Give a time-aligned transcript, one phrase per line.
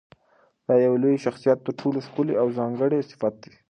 [0.65, 3.53] دا د یوه لوی شخصیت تر ټولو ښکلی او ځانګړی صفت دی.